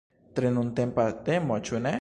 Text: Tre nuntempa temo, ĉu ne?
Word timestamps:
Tre 0.39 0.47
nuntempa 0.55 1.05
temo, 1.29 1.63
ĉu 1.69 1.83
ne? 1.87 1.89